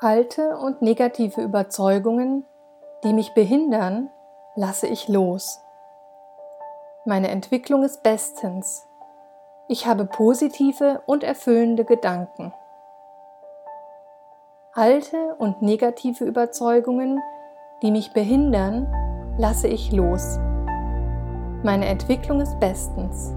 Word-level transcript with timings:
Alte 0.00 0.58
und 0.58 0.82
negative 0.82 1.40
Überzeugungen, 1.40 2.44
die 3.04 3.12
mich 3.12 3.32
behindern, 3.32 4.10
lasse 4.56 4.88
ich 4.88 5.08
los. 5.08 5.60
Meine 7.04 7.28
Entwicklung 7.28 7.84
ist 7.84 8.02
bestens. 8.02 8.88
Ich 9.68 9.86
habe 9.86 10.04
positive 10.04 11.02
und 11.06 11.22
erfüllende 11.22 11.84
Gedanken. 11.84 12.52
Alte 14.72 15.36
und 15.38 15.62
negative 15.62 16.24
Überzeugungen, 16.24 17.20
die 17.82 17.92
mich 17.92 18.12
behindern, 18.12 18.92
lasse 19.38 19.68
ich 19.68 19.92
los. 19.92 20.38
Meine 21.62 21.86
Entwicklung 21.86 22.40
ist 22.40 22.58
bestens. 22.58 23.32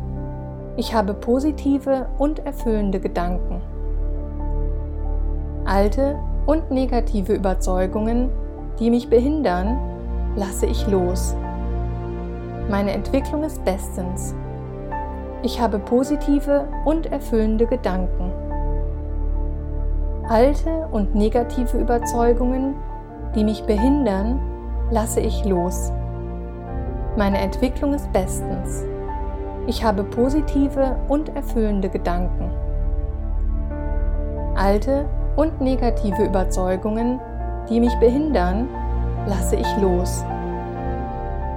Ich 0.76 0.96
habe 0.96 1.14
positive 1.14 2.10
und 2.18 2.40
erfüllende 2.40 3.00
Gedanken. 3.00 3.62
Alte 5.66 6.18
und 6.48 6.72
negative 6.72 7.34
Überzeugungen, 7.34 8.30
die 8.80 8.90
mich 8.90 9.10
behindern, 9.10 9.78
lasse 10.36 10.66
ich 10.66 10.88
los. 10.88 11.36
Meine 12.70 12.92
Entwicklung 12.92 13.44
ist 13.44 13.64
bestens. 13.64 14.34
Ich 15.44 15.62
habe 15.62 15.78
positive 15.78 16.68
und 16.86 17.12
erfüllende 17.12 17.68
Gedanken. 17.68 18.32
Alte 20.28 20.88
und 20.92 21.16
negative 21.16 21.78
Überzeugungen, 21.78 22.76
die 23.36 23.44
mich 23.44 23.64
behindern, 23.64 24.40
lasse 24.90 25.20
ich 25.20 25.46
los. 25.46 25.92
Meine 27.18 27.40
Entwicklung 27.40 27.94
ist 27.94 28.12
bestens. 28.14 28.86
Ich 29.68 29.84
habe 29.84 30.04
positive 30.04 30.96
und 31.08 31.36
erfüllende 31.36 31.90
Gedanken. 31.90 32.52
Alte 34.56 35.06
und 35.38 35.62
negative 35.62 36.26
Überzeugungen, 36.26 37.22
die 37.70 37.80
mich 37.80 37.96
behindern, 38.00 38.68
lasse 39.28 39.56
ich 39.56 39.78
los. 39.78 40.26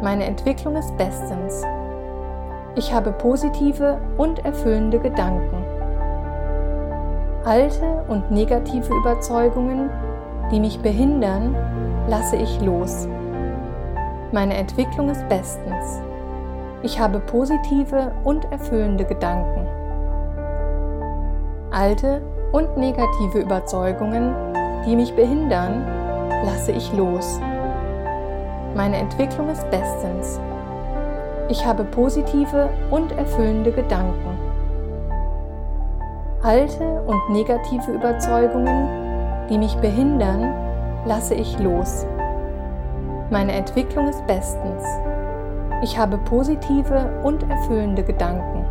Meine 0.03 0.25
Entwicklung 0.25 0.77
ist 0.77 0.97
bestens. 0.97 1.65
Ich 2.77 2.93
habe 2.95 3.11
positive 3.11 3.99
und 4.17 4.45
erfüllende 4.45 5.01
Gedanken. 5.01 5.65
Alte 7.45 8.05
und 8.09 8.31
negative 8.31 8.95
Überzeugungen, 8.95 9.91
die 10.53 10.61
mich 10.61 10.79
behindern, 10.81 11.57
lasse 12.07 12.37
ich 12.37 12.61
los. 12.61 13.09
Meine 14.31 14.55
Entwicklung 14.55 15.09
ist 15.09 15.27
bestens. 15.29 16.01
Ich 16.83 17.01
habe 17.01 17.19
positive 17.19 18.13
und 18.25 18.45
erfüllende 18.53 19.05
Gedanken. 19.05 19.67
Alte 21.71 22.23
und 22.53 22.77
negative 22.77 23.39
Überzeugungen, 23.39 24.35
die 24.87 24.97
mich 24.97 25.15
behindern, 25.15 25.85
lasse 26.45 26.73
ich 26.73 26.93
los. 26.93 27.41
Meine 28.75 28.97
Entwicklung 28.97 29.49
ist 29.51 29.69
bestens. 29.71 30.41
Ich 31.49 31.65
habe 31.67 31.85
positive 31.85 32.71
und 32.91 33.13
erfüllende 33.13 33.73
Gedanken. 33.73 34.39
Alte 36.43 37.03
und 37.07 37.31
negative 37.31 37.93
Überzeugungen, 37.93 38.89
die 39.51 39.59
mich 39.59 39.75
behindern, 39.77 40.55
lasse 41.05 41.35
ich 41.35 41.59
los. 41.59 42.07
Meine 43.31 43.53
Entwicklung 43.53 44.09
ist 44.09 44.27
bestens. 44.27 44.85
Ich 45.83 45.99
habe 45.99 46.19
positive 46.19 47.21
und 47.23 47.49
erfüllende 47.51 48.03
Gedanken. 48.03 48.65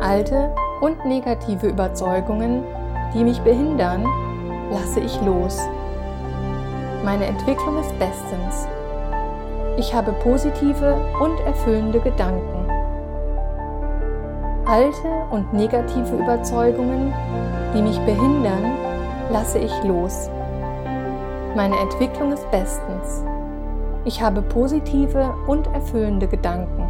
Alte 0.00 0.50
und 0.80 1.04
negative 1.04 1.68
Überzeugungen, 1.68 2.64
die 3.14 3.24
mich 3.24 3.40
behindern, 3.40 4.04
lasse 4.70 5.00
ich 5.00 5.20
los. 5.22 5.60
Meine 7.04 7.26
Entwicklung 7.26 7.78
ist 7.78 7.98
bestens. 7.98 8.66
Ich 9.76 9.94
habe 9.94 10.12
positive 10.12 10.96
und 11.20 11.40
erfüllende 11.40 12.00
Gedanken. 12.00 12.68
Alte 14.66 15.08
und 15.30 15.52
negative 15.52 16.16
Überzeugungen, 16.16 17.12
die 17.74 17.82
mich 17.82 17.98
behindern, 18.00 18.76
lasse 19.32 19.58
ich 19.58 19.72
los. 19.84 20.30
Meine 21.56 21.78
Entwicklung 21.78 22.32
ist 22.32 22.48
bestens. 22.50 23.24
Ich 24.04 24.22
habe 24.22 24.42
positive 24.42 25.34
und 25.46 25.66
erfüllende 25.68 26.28
Gedanken. 26.28 26.88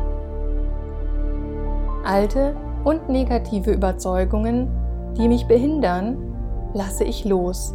Alte 2.05 2.55
und 2.85 3.09
negative 3.09 3.73
Überzeugungen, 3.73 4.69
die 5.17 5.29
mich 5.29 5.47
behindern, 5.47 6.17
lasse 6.73 7.05
ich 7.05 7.25
los. 7.25 7.75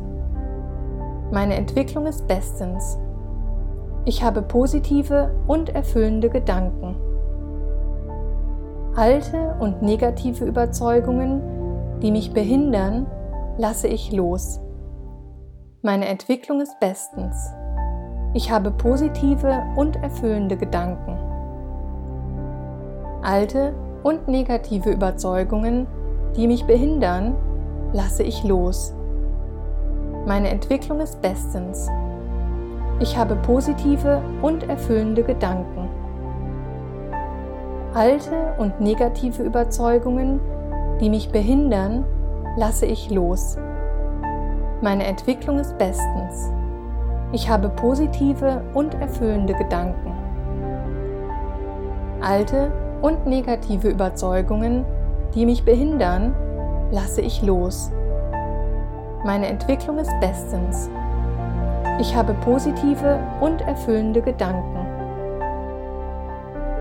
Meine 1.32 1.56
Entwicklung 1.56 2.06
ist 2.06 2.28
bestens. 2.28 2.98
Ich 4.06 4.24
habe 4.24 4.42
positive 4.42 5.32
und 5.48 5.70
erfüllende 5.70 6.30
Gedanken. 6.30 6.96
Alte 8.96 9.56
und 9.60 9.82
negative 9.82 10.46
Überzeugungen, 10.46 11.42
die 12.02 12.12
mich 12.12 12.32
behindern, 12.32 13.08
lasse 13.58 13.88
ich 13.88 14.12
los. 14.12 14.62
Meine 15.82 16.06
Entwicklung 16.06 16.62
ist 16.62 16.80
bestens. 16.80 17.36
Ich 18.34 18.52
habe 18.52 18.72
positive 18.72 19.64
und 19.76 19.96
erfüllende 19.98 20.58
Gedanken. 20.58 21.18
Alte 23.22 23.74
und 24.06 24.28
negative 24.28 24.92
Überzeugungen, 24.92 25.88
die 26.36 26.46
mich 26.46 26.66
behindern, 26.66 27.34
lasse 27.92 28.22
ich 28.22 28.44
los. 28.44 28.94
Meine 30.28 30.50
Entwicklung 30.50 31.00
ist 31.00 31.24
bestens. 31.24 31.90
Ich 33.00 33.18
habe 33.18 33.36
positive 33.36 34.22
und 34.44 34.70
erfüllende 34.70 35.24
Gedanken. 35.24 35.90
Alte 37.96 38.54
und 38.60 38.80
negative 38.80 39.42
Überzeugungen, 39.42 40.40
die 41.02 41.10
mich 41.10 41.32
behindern, 41.32 42.06
lasse 42.58 42.86
ich 42.86 43.10
los. 43.10 43.58
Meine 44.84 45.06
Entwicklung 45.06 45.58
ist 45.58 45.80
bestens. 45.80 46.52
Ich 47.32 47.50
habe 47.50 47.70
positive 47.70 48.62
und 48.76 48.94
erfüllende 48.94 49.56
Gedanken. 49.56 50.14
Alte 52.22 52.72
und 53.01 53.25
negative 53.25 53.89
Überzeugungen, 53.89 54.85
die 55.33 55.45
mich 55.45 55.63
behindern, 55.66 56.33
lasse 56.91 57.22
ich 57.22 57.41
los. 57.41 57.91
Meine 59.25 59.47
Entwicklung 59.47 59.97
ist 59.97 60.11
bestens. 60.22 60.89
Ich 62.00 62.16
habe 62.16 62.33
positive 62.33 63.19
und 63.41 63.61
erfüllende 63.61 64.22
Gedanken. 64.22 64.85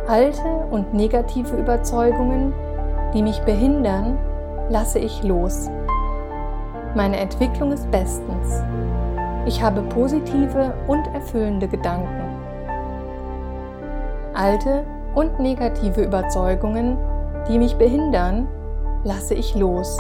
Alte 0.07 0.67
und 0.71 0.93
negative 0.93 1.57
Überzeugungen, 1.57 2.53
die 3.15 3.23
mich 3.23 3.41
behindern, 3.41 4.19
lasse 4.69 4.99
ich 4.99 5.23
los. 5.23 5.71
Meine 6.95 7.17
Entwicklung 7.17 7.73
ist 7.73 7.91
bestens. 7.91 8.63
Ich 9.47 9.63
habe 9.63 9.83
positive 9.83 10.75
und 10.87 11.07
erfüllende 11.15 11.69
Gedanken. 11.69 12.23
Alte 14.35 14.85
und 15.15 15.39
negative 15.41 16.03
Überzeugungen, 16.03 16.97
die 17.49 17.59
mich 17.59 17.77
behindern, 17.77 18.49
lasse 19.05 19.35
ich 19.35 19.55
los. 19.55 19.97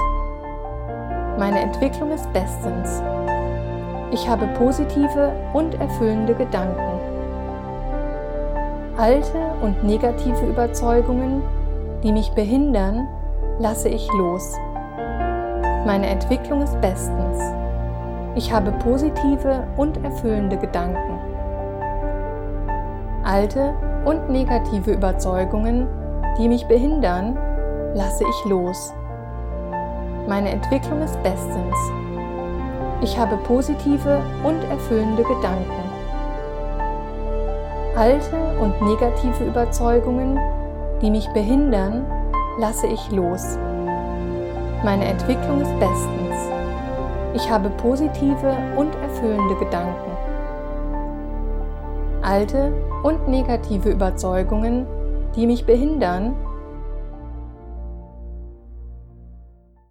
Meine 1.39 1.61
Entwicklung 1.61 2.11
ist 2.11 2.33
bestens. 2.33 3.03
Ich 4.13 4.29
habe 4.29 4.47
positive 4.59 5.33
und 5.53 5.75
erfüllende 5.81 6.35
Gedanken. 6.35 7.01
Alte 8.97 9.39
und 9.61 9.83
negative 9.83 10.47
Überzeugungen, 10.47 11.43
die 12.03 12.13
mich 12.13 12.31
behindern, 12.31 13.09
lasse 13.59 13.89
ich 13.89 14.09
los. 14.13 14.57
Meine 15.85 16.07
Entwicklung 16.07 16.63
ist 16.63 16.81
bestens. 16.81 17.41
Ich 18.37 18.53
habe 18.53 18.73
positive 18.73 19.65
und 19.77 20.03
erfüllende 20.05 20.57
Gedanken. 20.57 21.19
Alte 23.25 23.75
und 24.05 24.31
negative 24.31 24.93
Überzeugungen, 24.93 25.87
die 26.39 26.49
mich 26.49 26.67
behindern, 26.67 27.39
lasse 27.95 28.25
ich 28.25 28.51
los. 28.51 28.93
Meine 30.29 30.51
Entwicklung 30.51 31.03
ist 31.03 31.23
bestens. 31.23 31.77
Ich 33.03 33.19
habe 33.19 33.37
positive 33.37 34.23
und 34.43 34.63
erfüllende 34.71 35.23
Gedanken. 35.23 35.85
Alte 37.97 38.37
und 38.61 38.81
negative 38.83 39.45
Überzeugungen, 39.45 40.39
die 41.01 41.11
mich 41.11 41.29
behindern, 41.29 42.07
lasse 42.59 42.87
ich 42.87 43.11
los. 43.11 43.59
Meine 44.85 45.05
Entwicklung 45.05 45.61
ist 45.61 45.79
bestens. 45.79 46.51
Ich 47.35 47.51
habe 47.51 47.69
positive 47.71 48.57
und 48.77 48.95
erfüllende 48.97 49.55
Gedanken. 49.57 50.14
Alte 52.25 52.73
und 53.03 53.29
negative 53.29 53.91
Überzeugungen, 53.91 54.87
die 55.37 55.47
mich 55.47 55.67
behindern, 55.67 56.35